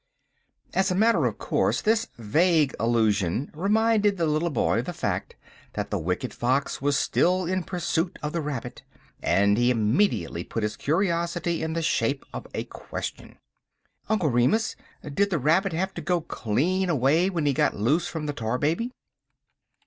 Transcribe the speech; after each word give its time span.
As 0.73 0.89
a 0.89 0.95
matter 0.95 1.27
of 1.27 1.37
course 1.37 1.79
this 1.79 2.07
vague 2.17 2.73
allusion 2.79 3.51
reminded 3.53 4.17
the 4.17 4.25
little 4.25 4.49
boy 4.49 4.79
of 4.79 4.85
the 4.85 4.93
fact 4.93 5.35
that 5.73 5.91
the 5.91 5.99
wicked 5.99 6.33
Fox 6.33 6.81
was 6.81 6.97
still 6.97 7.45
in 7.45 7.61
pursuit 7.63 8.17
of 8.23 8.33
the 8.33 8.41
Rabbit, 8.41 8.81
and 9.21 9.59
he 9.59 9.69
immediately 9.69 10.43
put 10.43 10.63
his 10.63 10.75
curiosity 10.75 11.61
in 11.61 11.73
the 11.73 11.83
shape 11.83 12.25
of 12.33 12.47
a 12.55 12.63
question. 12.63 13.37
"Uncle 14.09 14.29
Remus, 14.29 14.75
did 15.03 15.29
the 15.29 15.37
Rabbit 15.37 15.73
have 15.73 15.93
to 15.93 16.01
go 16.01 16.19
clean 16.19 16.89
away 16.89 17.29
when 17.29 17.45
he 17.45 17.53
got 17.53 17.75
loose 17.75 18.07
from 18.07 18.25
the 18.25 18.33
Tar 18.33 18.57
Baby?" 18.57 18.91